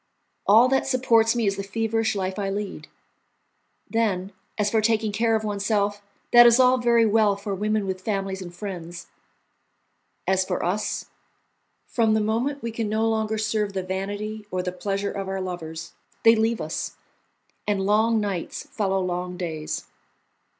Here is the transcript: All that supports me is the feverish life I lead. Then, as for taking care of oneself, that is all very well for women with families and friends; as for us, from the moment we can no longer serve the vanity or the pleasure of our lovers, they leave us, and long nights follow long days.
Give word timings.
All 0.47 0.67
that 0.69 0.87
supports 0.87 1.35
me 1.35 1.45
is 1.45 1.57
the 1.57 1.63
feverish 1.63 2.15
life 2.15 2.39
I 2.39 2.49
lead. 2.49 2.87
Then, 3.87 4.31
as 4.57 4.71
for 4.71 4.81
taking 4.81 5.11
care 5.11 5.35
of 5.35 5.43
oneself, 5.43 6.01
that 6.33 6.47
is 6.47 6.59
all 6.59 6.79
very 6.79 7.05
well 7.05 7.35
for 7.35 7.53
women 7.53 7.85
with 7.85 8.01
families 8.01 8.41
and 8.41 8.51
friends; 8.51 9.05
as 10.25 10.43
for 10.43 10.65
us, 10.65 11.05
from 11.85 12.15
the 12.15 12.19
moment 12.19 12.63
we 12.63 12.71
can 12.71 12.89
no 12.89 13.07
longer 13.07 13.37
serve 13.37 13.73
the 13.73 13.83
vanity 13.83 14.47
or 14.49 14.63
the 14.63 14.71
pleasure 14.71 15.11
of 15.11 15.27
our 15.29 15.39
lovers, 15.39 15.93
they 16.23 16.35
leave 16.35 16.61
us, 16.61 16.95
and 17.67 17.85
long 17.85 18.19
nights 18.19 18.63
follow 18.71 18.99
long 18.99 19.37
days. 19.37 19.85